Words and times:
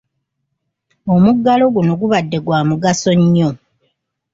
Omuggalo 1.13 1.63
guno 1.73 1.91
gubadde 2.01 2.37
gwa 2.45 2.59
mugaso 2.69 3.11
nnyo. 3.21 3.49